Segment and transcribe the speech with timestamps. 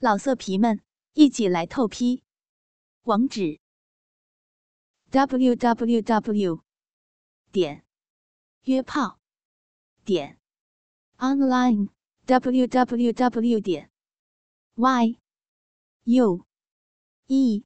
[0.00, 0.80] 老色皮们，
[1.14, 2.22] 一起来透批！
[3.02, 3.58] 网址
[5.10, 6.62] ：w w w
[7.50, 7.84] 点
[8.62, 9.18] 约炮
[10.04, 10.38] 点
[11.16, 11.88] online
[12.26, 13.90] w w w 点
[14.76, 15.18] y
[16.04, 16.46] u
[17.26, 17.64] e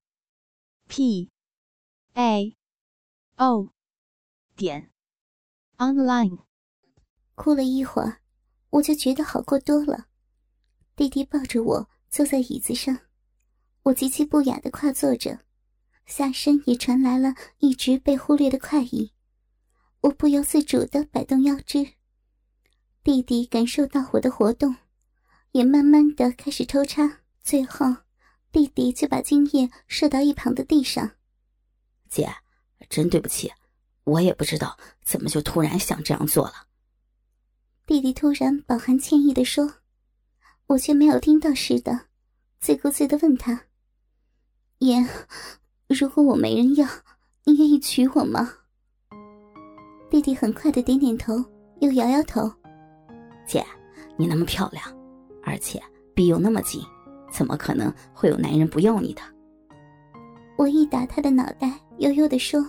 [0.88, 1.30] p
[2.14, 2.56] a
[3.36, 3.74] o
[4.56, 4.90] 点
[5.76, 6.46] online。
[7.34, 8.22] 哭了一会儿，
[8.70, 10.06] 我就觉得好过多了。
[10.96, 11.91] 弟弟抱着我。
[12.12, 12.98] 坐在椅子上，
[13.84, 15.38] 我极其不雅的跨坐着，
[16.04, 19.12] 下身也传来了一直被忽略的快意。
[20.02, 21.94] 我不由自主的摆动腰肢，
[23.02, 24.76] 弟弟感受到我的活动，
[25.52, 27.20] 也慢慢的开始抽插。
[27.42, 27.86] 最后，
[28.52, 31.12] 弟弟就把精液射到一旁的地上。
[32.10, 32.30] 姐，
[32.90, 33.50] 真对不起，
[34.04, 36.68] 我也不知道怎么就突然想这样做了。
[37.86, 39.81] 弟弟突然饱含歉意的说。
[40.72, 42.00] 我却没有听到似的，
[42.58, 43.60] 自顾自的问他
[44.80, 45.06] ：“爷，
[45.86, 46.88] 如果我没人要，
[47.44, 48.50] 你愿意娶我吗？”
[50.08, 51.34] 弟弟很快的点点头，
[51.80, 52.50] 又摇摇头
[53.46, 53.62] ：“姐，
[54.16, 54.82] 你那么漂亮，
[55.44, 55.78] 而且
[56.14, 56.82] 逼又那么紧，
[57.30, 59.20] 怎么可能会有男人不要你的？”
[60.56, 62.66] 我一打他的脑袋，悠悠的说：“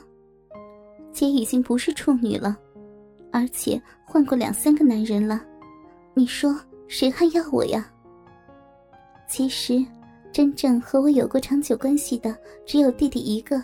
[1.14, 2.58] 姐已经不是处女了，
[3.32, 5.42] 而且换过两三个男人了，
[6.14, 6.54] 你说
[6.90, 7.90] 谁还要我呀？”
[9.36, 9.84] 其实，
[10.32, 13.60] 真正和我有过长久关系的只有弟弟一个，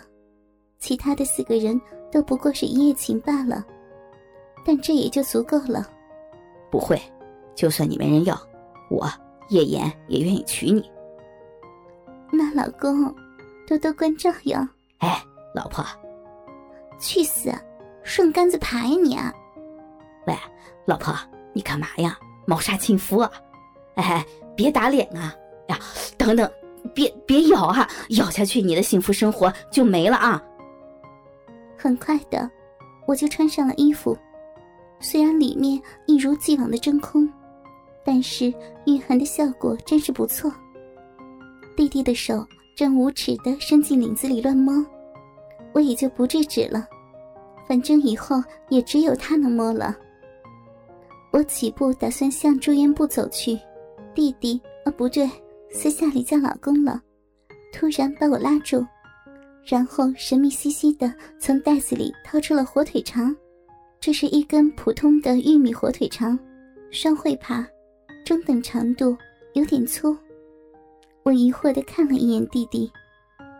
[0.80, 3.64] 其他的四个人都不过是一夜情罢了。
[4.66, 5.88] 但这也就足够了。
[6.72, 7.00] 不会，
[7.54, 8.36] 就算你没人要，
[8.90, 9.08] 我
[9.50, 10.90] 叶言也愿意娶你。
[12.32, 13.14] 那老公，
[13.64, 14.58] 多多关照哟。
[14.98, 15.22] 哎，
[15.54, 15.86] 老婆，
[16.98, 17.48] 去死！
[18.02, 19.32] 顺杆子爬呀你啊！
[20.26, 20.36] 喂，
[20.84, 21.14] 老婆，
[21.52, 22.18] 你干嘛呀？
[22.44, 23.30] 谋杀亲夫啊？
[23.94, 25.32] 哎，别打脸啊！
[25.70, 25.78] 呀，
[26.18, 26.50] 等等，
[26.92, 27.88] 别别咬啊！
[28.10, 30.42] 咬下去，你的幸福生活就没了啊！
[31.76, 32.50] 很快的，
[33.06, 34.16] 我就穿上了衣服，
[35.00, 37.26] 虽然里面一如既往的真空，
[38.04, 38.52] 但是
[38.86, 40.52] 御寒的效果真是不错。
[41.76, 42.46] 弟弟的手
[42.76, 44.84] 正无耻的伸进领子里乱摸，
[45.72, 46.86] 我也就不制止了，
[47.66, 49.96] 反正以后也只有他能摸了。
[51.32, 53.58] 我起步打算向住院部走去，
[54.14, 55.30] 弟弟，啊，不对。
[55.72, 57.00] 私下里叫老公了，
[57.72, 58.86] 突然把我拉住，
[59.64, 63.34] 然后神秘兮兮的从袋子里掏出了火腿肠。
[64.00, 66.38] 这是一根普通的玉米火腿肠，
[66.90, 67.64] 双会耙，
[68.24, 69.16] 中等长度，
[69.52, 70.16] 有点粗。
[71.22, 72.90] 我疑惑的看了一眼弟弟，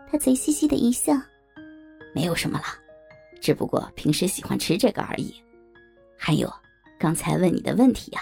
[0.09, 1.13] 他贼兮兮的一笑
[2.13, 2.65] ：“没有什么了，
[3.39, 5.33] 只不过平时喜欢吃这个而已。
[6.17, 6.51] 还有，
[6.99, 8.21] 刚才问你的问题呀。”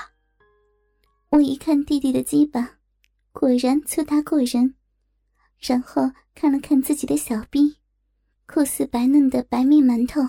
[1.32, 2.79] 我一看弟弟的鸡巴。
[3.32, 4.76] 果然粗大过人，
[5.60, 7.78] 然后看了看自己的小臂，
[8.48, 10.22] 酷似白嫩的白面馒头，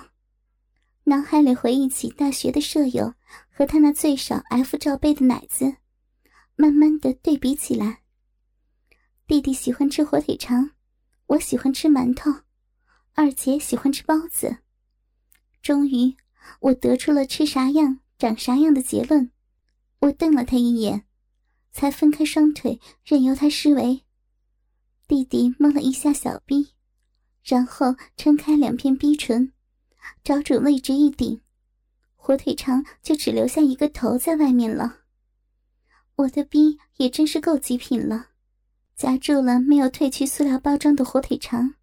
[1.05, 3.15] 脑海里回忆起大学的舍友
[3.51, 5.77] 和他那最少 F 罩杯的奶子，
[6.57, 8.03] 慢慢的对比起来。
[9.27, 10.73] 弟弟喜欢吃火腿肠，
[11.27, 12.31] 我喜欢吃馒头，
[13.15, 14.59] 二姐喜欢吃包子。
[15.63, 16.15] 终于，
[16.61, 19.31] 我得出了吃啥样长啥样的结论。
[20.01, 21.07] 我瞪了他一眼。
[21.73, 24.05] 才分开双腿，任由他施为。
[25.07, 26.75] 弟弟摸了一下小臂，
[27.43, 29.53] 然后撑开两片逼唇，
[30.23, 31.41] 找准位置一顶，
[32.17, 34.99] 火腿肠就只留下一个头在外面了。
[36.17, 38.29] 我的逼也真是够极品了，
[38.95, 41.75] 夹住了没有褪去塑料包装的火腿肠，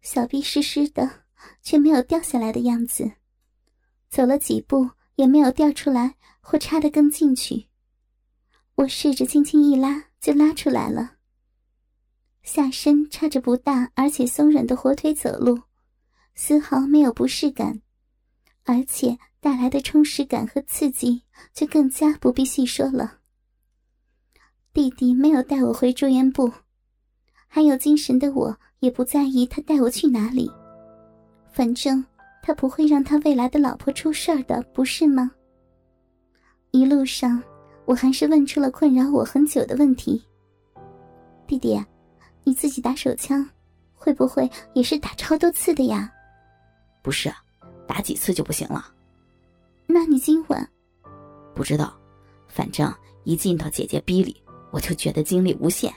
[0.00, 1.24] 小臂湿湿的，
[1.62, 3.12] 却没有掉下来的样子。
[4.08, 7.65] 走了几步也没有掉出来或插得更进去。
[8.76, 11.12] 我试着轻轻一拉，就拉出来了。
[12.42, 15.58] 下身插着不大而且松软的火腿走路，
[16.34, 17.80] 丝毫没有不适感，
[18.64, 21.22] 而且带来的充实感和刺激
[21.54, 23.20] 就更加不必细说了。
[24.74, 26.52] 弟弟没有带我回住院部，
[27.48, 30.50] 还有精神的我也不在意他带我去哪里，
[31.50, 32.04] 反正
[32.42, 35.30] 他不会让他未来的老婆出事儿的，不是吗？
[36.72, 37.42] 一路上。
[37.86, 40.22] 我还是问出了困扰我很久的问题。
[41.46, 41.80] 弟弟，
[42.42, 43.48] 你自己打手枪，
[43.94, 46.12] 会不会也是打超多次的呀？
[47.00, 47.32] 不是，
[47.86, 48.92] 打几次就不行了。
[49.86, 50.68] 那你今晚？
[51.54, 51.96] 不知道，
[52.48, 52.92] 反正
[53.22, 54.42] 一进到姐姐逼里，
[54.72, 55.94] 我就觉得精力无限，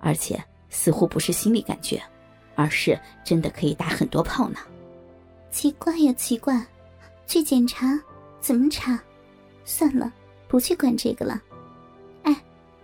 [0.00, 2.00] 而且似乎不是心理感觉，
[2.54, 4.60] 而是真的可以打很多炮呢。
[5.50, 6.64] 奇怪呀，奇怪，
[7.26, 7.98] 去检查，
[8.40, 8.96] 怎么查？
[9.64, 10.12] 算了。
[10.48, 11.40] 不去管这个了，
[12.22, 12.34] 哎，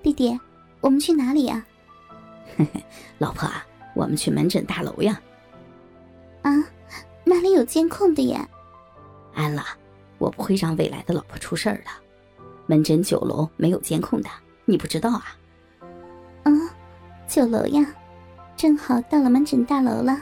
[0.02, 0.38] 弟弟，
[0.80, 1.64] 我们去哪里呀？
[2.56, 2.84] 嘿嘿，
[3.18, 5.18] 老婆啊，我们去门诊大楼呀。
[6.42, 6.52] 啊，
[7.24, 8.46] 那里有监控的呀？
[9.34, 9.64] 安了，
[10.18, 11.90] 我不会让未来的老婆出事儿的。
[12.66, 14.28] 门诊九楼没有监控的，
[14.66, 15.36] 你不知道啊？
[16.44, 16.52] 啊，
[17.26, 17.86] 九楼呀，
[18.56, 20.20] 正好到了门诊大楼了。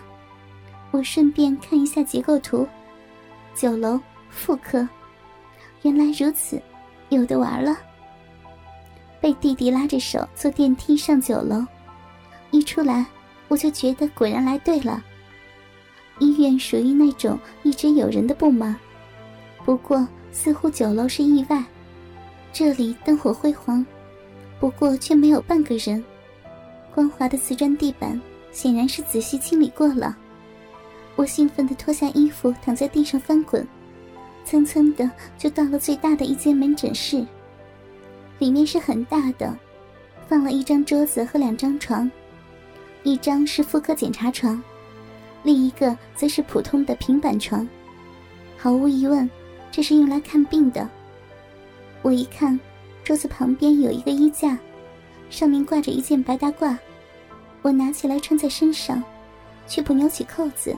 [0.92, 2.68] 我顺便看一下结构图，
[3.54, 3.98] 九楼
[4.30, 4.88] 妇科。
[5.82, 6.62] 原来如此，
[7.12, 7.76] 有的玩了。
[9.20, 11.64] 被弟弟拉着手坐电梯上九楼，
[12.50, 13.06] 一出来
[13.48, 15.02] 我就觉得果然来对了。
[16.18, 18.74] 医院属于那种一直有人的部门，
[19.64, 21.62] 不过似乎九楼是意外。
[22.52, 23.84] 这里灯火辉煌，
[24.60, 26.04] 不过却没有半个人。
[26.94, 28.20] 光滑的瓷砖地板
[28.50, 30.16] 显然是仔细清理过了。
[31.16, 33.66] 我兴奋地脱下衣服，躺在地上翻滚，
[34.44, 37.24] 蹭蹭的就到了最大的一间门诊室。
[38.38, 39.56] 里面是很大的，
[40.28, 42.10] 放了一张桌子和两张床，
[43.04, 44.60] 一张是妇科检查床，
[45.44, 47.68] 另一个则是普通的平板床。
[48.56, 49.28] 毫无疑问，
[49.70, 50.88] 这是用来看病的。
[52.02, 52.58] 我一看，
[53.04, 54.58] 桌子旁边有一个衣架，
[55.30, 56.76] 上面挂着一件白大褂，
[57.62, 59.02] 我拿起来穿在身上，
[59.68, 60.76] 却不扭起扣子，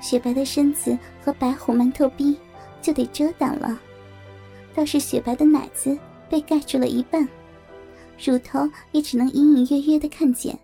[0.00, 2.38] 雪白的身子和白虎馒头逼
[2.80, 3.80] 就得遮挡了，
[4.74, 5.98] 倒是雪白的奶子
[6.28, 7.28] 被盖住了一半，
[8.18, 10.58] 乳头也只能隐隐约约的看见。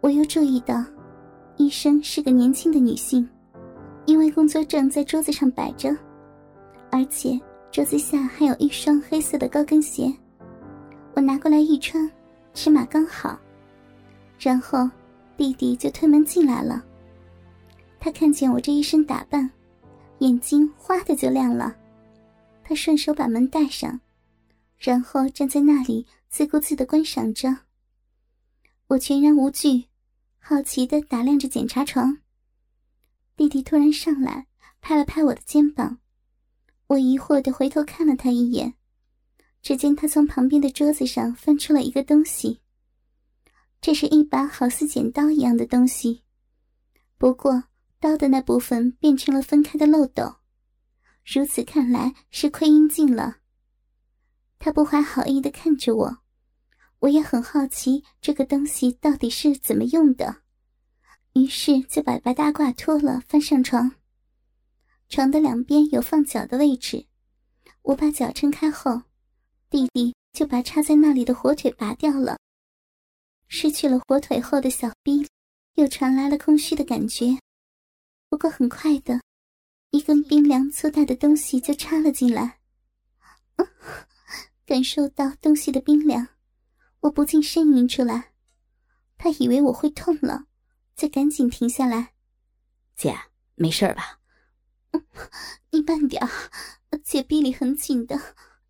[0.00, 0.84] 我又注意到，
[1.56, 3.28] 医生是个年轻的女性，
[4.06, 5.96] 因为工作证在桌子上摆着，
[6.90, 7.40] 而且。
[7.72, 10.08] 桌子下还有一双黑色的高跟鞋，
[11.16, 12.08] 我拿过来一穿，
[12.52, 13.36] 尺码刚好。
[14.38, 14.88] 然后
[15.36, 16.84] 弟弟就推门进来了。
[17.98, 19.50] 他看见我这一身打扮，
[20.24, 21.76] 眼睛哗的就亮了。
[22.62, 24.00] 他顺手把门带上，
[24.78, 27.54] 然后站在那里自顾自的观赏着。
[28.86, 29.84] 我全然无惧，
[30.38, 32.20] 好奇的打量着检查床。
[33.36, 34.46] 弟弟突然上来，
[34.80, 35.98] 拍了拍我的肩膀。
[36.86, 38.72] 我疑惑的回头看了他一眼，
[39.60, 42.60] 只见他从旁边的桌子上翻出了一个东西。
[43.82, 46.22] 这是一把好似剪刀一样的东西，
[47.18, 47.64] 不过
[48.04, 50.36] 刀的那部分变成了分开的漏斗。
[51.24, 53.38] 如此看来是窥阴镜了。
[54.58, 56.18] 他不怀好意的看着我，
[56.98, 60.42] 我也很好奇这个东西到底是怎么用的，
[61.32, 63.92] 于是就把白大褂脱了，翻上床。
[65.08, 67.06] 床的两边有放脚的位置，
[67.80, 69.00] 我把脚撑开后，
[69.70, 72.36] 弟弟就把插在那里的火腿拔掉了。
[73.48, 75.26] 失去了火腿后的小臂，
[75.76, 77.38] 又传来了空虚的感觉。
[78.34, 79.20] 不过很快的，
[79.90, 82.58] 一根冰凉粗大的东西就插了进来。
[84.66, 86.26] 感受到东西的冰凉，
[86.98, 88.32] 我不禁呻吟出来。
[89.16, 90.46] 他以为我会痛了，
[90.96, 92.14] 就赶紧停下来。
[92.96, 93.16] 姐，
[93.54, 94.18] 没事吧？
[95.70, 96.20] 你慢点，
[97.04, 98.20] 姐臂里很紧的，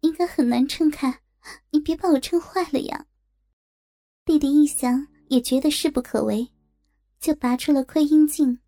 [0.01, 1.23] 应该很难撑开。
[1.71, 3.07] 你别把我撑坏了呀！
[4.27, 6.53] 弟弟一想，也觉得势不可为，
[7.19, 8.61] 就拔出了窥阴镜。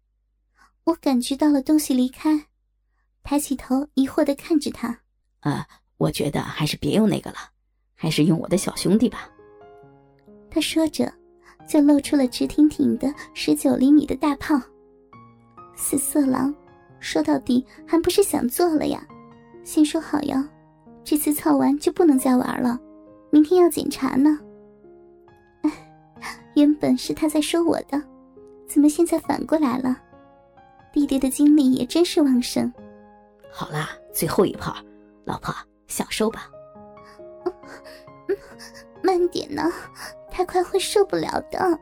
[0.87, 2.47] 我感觉到了东西离开，
[3.25, 4.97] 抬起头疑惑的看着他。
[5.41, 5.67] 呃，
[5.97, 7.37] 我觉得还是别用那个了，
[7.97, 9.29] 还是用我的小兄弟吧。
[10.49, 11.12] 他说着，
[11.69, 14.55] 就露出了直挺挺的十九厘米的大炮。
[15.75, 16.55] 死色狼！
[17.00, 19.05] 说到底还不是想做了呀，
[19.64, 20.49] 先说好呀，
[21.02, 22.81] 这次操完就不能再玩了，
[23.31, 24.38] 明天要检查呢。
[25.62, 25.73] 哎，
[26.55, 28.00] 原本是他在说我的，
[28.69, 30.00] 怎么现在反过来了？
[30.97, 32.73] 弟弟的精力也真是旺盛。
[33.53, 34.75] 好啦，最后一炮，
[35.26, 35.55] 老婆
[35.88, 36.49] 享受吧。
[37.45, 38.37] 嗯
[39.03, 39.71] 慢点呢，
[40.31, 41.79] 太快会受不了的。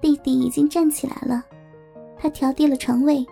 [0.00, 1.42] 弟弟已经站起来了。
[2.16, 3.26] 他调低了床位，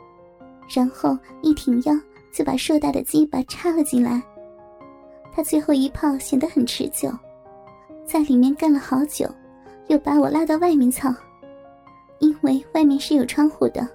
[0.74, 1.94] 然后一挺腰，
[2.34, 4.20] 就把硕大的鸡巴插了进来。
[5.32, 7.08] 他最后一炮显得很持久，
[8.04, 9.32] 在里面干了好久，
[9.86, 11.08] 又把我拉到外面操。
[12.22, 13.86] 因为外面是有窗户的，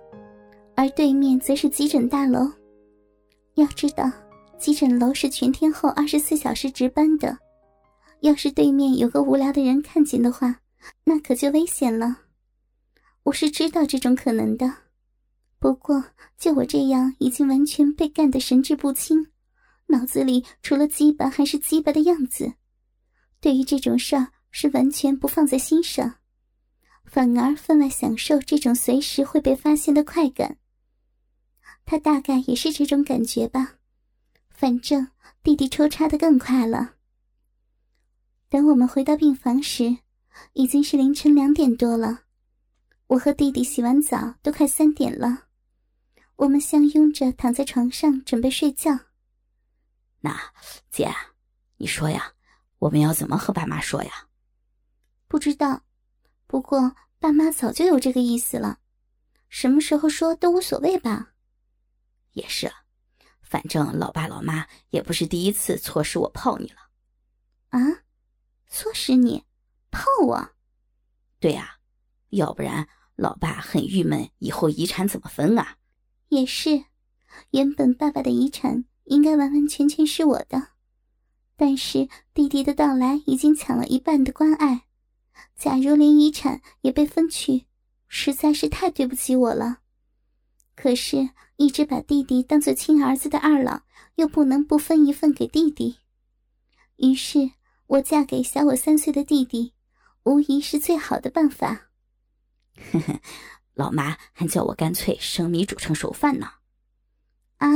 [0.75, 2.51] 而对面则是急诊大楼。
[3.55, 4.11] 要知道，
[4.59, 7.37] 急诊楼是全天候二十四小时值班的，
[8.19, 10.59] 要是对面有个无聊的人看见的话，
[11.05, 12.17] 那可就危险了。
[13.23, 14.71] 我是知道这种可能的。
[15.57, 16.03] 不过，
[16.37, 19.25] 就我这样已经完全被干得神志不清，
[19.87, 22.51] 脑子里除了鸡巴还是鸡巴的样子，
[23.39, 26.13] 对于这种事儿是完全不放在心上，
[27.07, 30.57] 反而分外享受这种随时会被发现的快感。
[31.85, 33.75] 他大概也是这种感觉吧，
[34.49, 35.07] 反正
[35.41, 36.95] 弟弟抽插的更快了。
[38.49, 39.97] 等我们回到病房时，
[40.53, 42.23] 已经是凌晨两点多了。
[43.07, 45.45] 我和弟弟洗完澡都快三点了，
[46.35, 48.91] 我们相拥着躺在床上准备睡觉。
[50.19, 50.37] 那
[50.91, 51.09] 姐，
[51.77, 52.33] 你说呀，
[52.79, 54.27] 我们要怎么和爸妈说呀？
[55.29, 55.83] 不知道，
[56.47, 58.79] 不过爸妈早就有这个意思了，
[59.49, 61.33] 什么时候说都无所谓吧。
[62.31, 62.71] 也是，
[63.41, 66.77] 反正老爸老妈也不是第一次错使我泡你了。
[67.69, 68.03] 啊，
[68.67, 69.43] 错使你，
[69.91, 70.49] 泡我？
[71.39, 71.77] 对呀，
[72.29, 72.87] 要不然。
[73.15, 75.77] 老爸很郁闷，以后遗产怎么分啊？
[76.29, 76.85] 也是，
[77.49, 80.67] 原本爸爸的遗产应该完完全全是我的，
[81.55, 84.86] 但是弟弟的到来已经抢了一半的关爱，
[85.55, 87.65] 假如连遗产也被分去，
[88.07, 89.79] 实在是太对不起我了。
[90.75, 93.81] 可是，一直把弟弟当做亲儿子的二老，
[94.15, 95.97] 又不能不分一份给弟弟，
[96.97, 97.51] 于是
[97.87, 99.73] 我嫁给小我三岁的弟弟，
[100.23, 101.89] 无疑是最好的办法。
[102.91, 103.19] 呵呵，
[103.73, 106.51] 老妈还叫我干脆生米煮成熟饭呢。
[107.57, 107.67] 啊，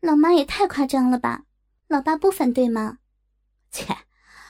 [0.00, 1.44] 老妈也太夸张了吧？
[1.86, 2.98] 老爸不反对吗？
[3.70, 3.96] 切，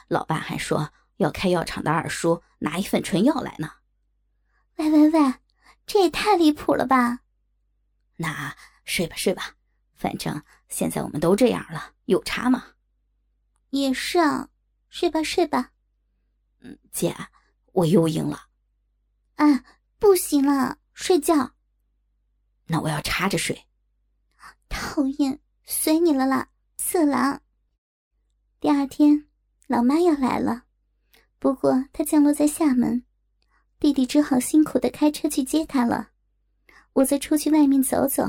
[0.09, 3.71] 老爸还说要开药厂的二叔拿一份纯药来呢。
[4.77, 5.35] 喂喂喂，
[5.87, 7.21] 这也太离谱了吧！
[8.17, 9.55] 那睡吧睡吧，
[9.93, 12.75] 反正现在我们都这样了，有差吗？
[13.71, 14.49] 也是啊，
[14.89, 15.73] 睡吧睡吧。
[16.61, 17.15] 嗯，姐，
[17.73, 18.49] 我又硬了。
[19.37, 19.65] 啊，
[19.99, 21.55] 不行了，睡觉。
[22.67, 23.67] 那我要插着睡。
[24.69, 27.43] 讨厌，随你了啦，色狼。
[28.59, 29.29] 第二天，
[29.67, 30.64] 老妈要来了，
[31.45, 33.05] 不过他降落在厦门，
[33.79, 36.09] 弟弟只好辛苦的开车去接他了。
[36.95, 38.25] 我则出去外面走走，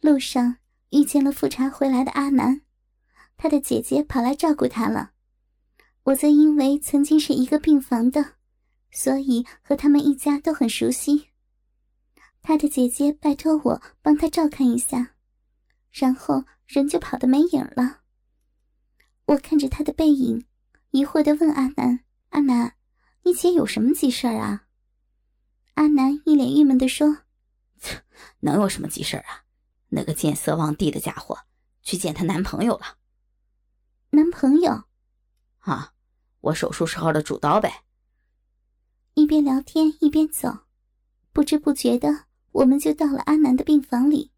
[0.00, 0.58] 路上
[0.90, 2.60] 遇见了复查回来的阿南，
[3.38, 5.12] 他的姐姐跑来照顾他了。
[6.02, 8.34] 我则因为曾经是一个病房的。
[8.90, 11.30] 所以和他们一家都很熟悉。
[12.42, 15.14] 他的姐姐拜托我帮他照看一下，
[15.90, 18.02] 然后人就跑得没影了。
[19.24, 20.44] 我看着他的背影，
[20.94, 22.76] 疑惑的问阿南：“阿南，
[23.24, 24.66] 你姐有什么急事儿啊？”
[25.74, 27.24] 阿南一脸郁闷的说
[28.38, 29.42] ：“能有什么急事儿啊？
[29.88, 31.36] 那个见色忘地的家伙
[31.82, 32.98] 去见她男朋友了。”
[34.10, 34.84] 男朋友？
[35.58, 35.94] 啊，
[36.40, 37.82] 我手术时候的主刀呗。
[39.14, 40.58] 一边聊天一边走，
[41.32, 44.30] 不知不觉的，我们就到了阿南的病房里。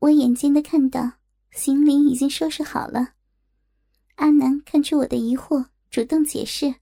[0.00, 1.12] 我眼尖的看到
[1.52, 3.14] 行李已经收拾好了。
[4.18, 6.74] 阿南看出我的疑惑，主动解释：“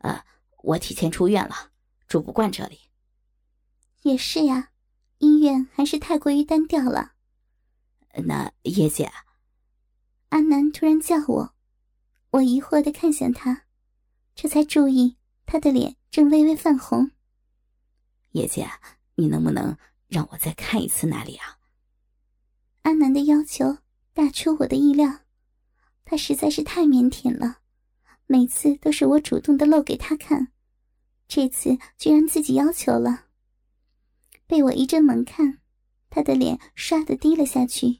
[0.00, 0.24] 呃，
[0.62, 1.70] 我提前出院了，
[2.08, 2.80] 住不惯这里。”
[4.02, 4.70] 也是呀，
[5.18, 7.12] 医院还是太过于单调了。
[8.24, 9.12] 那叶姐，
[10.30, 11.54] 阿南突然叫我，
[12.30, 13.64] 我疑惑的看向他，
[14.34, 15.16] 这才注意
[15.46, 15.96] 他的脸。
[16.10, 17.10] 正微微泛红。
[18.30, 18.70] 叶姐，
[19.16, 21.58] 你能不能让我再看一次那里啊？
[22.82, 23.78] 阿南的要求
[24.12, 25.23] 大出我的意料，
[26.14, 27.58] 他实在是太腼腆了，
[28.26, 30.52] 每次都是我主动的露给他看，
[31.26, 33.24] 这次居然自己要求了。
[34.46, 35.58] 被我一阵猛看，
[36.10, 37.98] 他的脸唰的低了下去，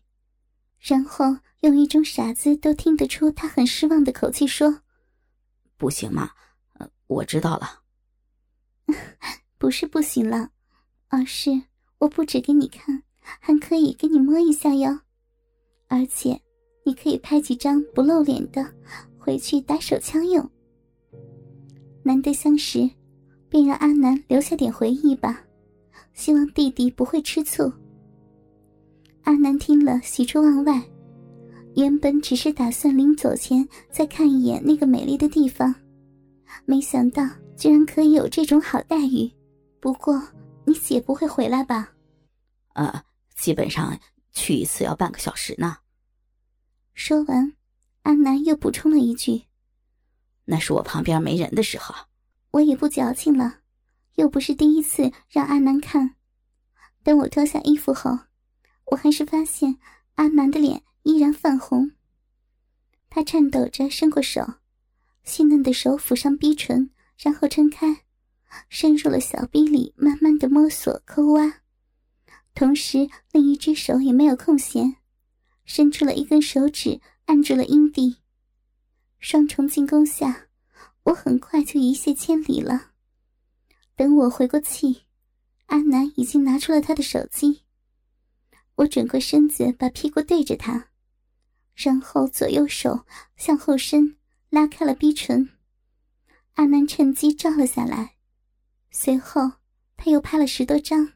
[0.78, 4.82] 然后用一种傻子都听得出他很失望的口气说
[5.76, 6.30] ：“不行嘛？
[6.74, 7.82] 呃，我知道了。
[9.58, 10.50] ”不是不行了，
[11.08, 11.50] 而是
[11.98, 15.00] 我不止给你看，还可以给你摸一下哟。
[15.88, 16.43] 而且，
[16.84, 18.64] 你可以拍几张不露脸的，
[19.18, 20.48] 回去打手枪用。
[22.02, 22.88] 难得相识，
[23.48, 25.42] 便让阿南留下点回忆吧，
[26.12, 27.72] 希望弟弟不会吃醋。
[29.22, 30.82] 阿南听了，喜出望外，
[31.74, 35.74] 原本只是打算临走前再看一眼那个美丽的地方，
[36.66, 37.26] 没想到。
[37.56, 39.30] 居然可以有这种好待遇，
[39.78, 40.20] 不过
[40.64, 41.88] 你姐不会回来吧？
[42.72, 43.00] 呃，
[43.36, 43.96] 基本上
[44.32, 45.76] 去一次要半个小时呢。
[46.94, 47.52] 说完，
[48.02, 49.44] 安南又补充了一句
[50.46, 51.94] ：“那是我旁边没人的时候。”
[52.52, 53.58] 我也不矫情了，
[54.14, 56.14] 又不是第一次让阿南看。
[57.02, 58.18] 等我脱下衣服后，
[58.86, 59.76] 我还是发现
[60.14, 61.90] 阿南的脸依然泛红。
[63.10, 64.54] 他颤抖着伸过手，
[65.24, 66.90] 细嫩的手抚上逼唇。
[67.16, 68.02] 然后撑开，
[68.68, 71.60] 伸入了小臂里，慢慢的摸索抠挖，
[72.56, 74.96] 同时另一只手也没有空闲，
[75.64, 78.16] 伸出了一根手指按住了阴蒂。
[79.18, 80.48] 双重进攻下，
[81.04, 82.92] 我很快就一泻千里了。
[83.96, 85.04] 等我回过气，
[85.66, 87.62] 阿南已经拿出了他的手机。
[88.76, 90.88] 我转过身子，把屁股对着他，
[91.74, 93.06] 然后左右手
[93.36, 94.16] 向后伸，
[94.50, 95.50] 拉开了逼唇。
[96.54, 98.16] 阿南趁机照了下来，
[98.90, 99.52] 随后
[99.96, 101.12] 他又拍了十多张。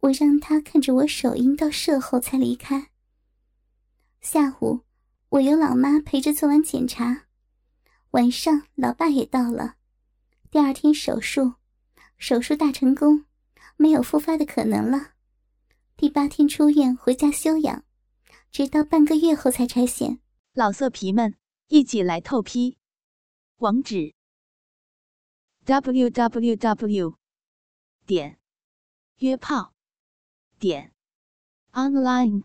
[0.00, 2.90] 我让他看着我手淫到射后才离开。
[4.24, 4.80] 下午，
[5.28, 7.26] 我由老妈陪着做完检查，
[8.12, 9.76] 晚上老爸也到了。
[10.50, 11.56] 第二天手术，
[12.16, 13.26] 手术大成功，
[13.76, 15.12] 没有复发的可能了。
[15.94, 17.84] 第八天出院回家休养，
[18.50, 20.20] 直到半个月后才拆线。
[20.54, 21.36] 老色皮们，
[21.68, 22.78] 一起来透批，
[23.58, 24.14] 网址
[25.66, 27.18] ：w w w.
[28.06, 28.38] 点
[29.18, 29.74] 约炮。
[30.58, 30.94] 点
[31.72, 32.44] online